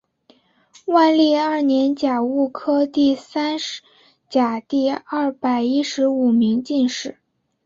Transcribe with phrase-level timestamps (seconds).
[0.85, 3.57] 万历二年甲戌科第三
[4.31, 7.19] 甲第二百一十五名进士。